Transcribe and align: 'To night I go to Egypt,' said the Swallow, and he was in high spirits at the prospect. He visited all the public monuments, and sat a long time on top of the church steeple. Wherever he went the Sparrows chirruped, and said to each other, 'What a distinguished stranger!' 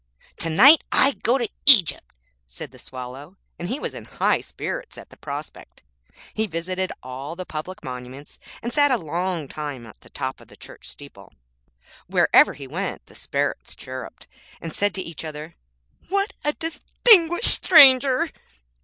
'To 0.37 0.49
night 0.49 0.83
I 0.91 1.11
go 1.11 1.37
to 1.37 1.47
Egypt,' 1.67 2.11
said 2.47 2.71
the 2.71 2.79
Swallow, 2.79 3.37
and 3.59 3.67
he 3.69 3.77
was 3.79 3.93
in 3.93 4.05
high 4.05 4.41
spirits 4.41 4.97
at 4.97 5.11
the 5.11 5.15
prospect. 5.15 5.83
He 6.33 6.47
visited 6.47 6.91
all 7.03 7.35
the 7.35 7.45
public 7.45 7.83
monuments, 7.83 8.39
and 8.63 8.73
sat 8.73 8.89
a 8.89 8.97
long 8.97 9.47
time 9.47 9.85
on 9.85 9.93
top 10.11 10.41
of 10.41 10.47
the 10.47 10.55
church 10.55 10.89
steeple. 10.89 11.31
Wherever 12.07 12.53
he 12.55 12.65
went 12.65 13.05
the 13.05 13.13
Sparrows 13.13 13.75
chirruped, 13.77 14.25
and 14.59 14.73
said 14.73 14.95
to 14.95 15.03
each 15.03 15.23
other, 15.23 15.53
'What 16.09 16.33
a 16.43 16.53
distinguished 16.53 17.63
stranger!' 17.63 18.31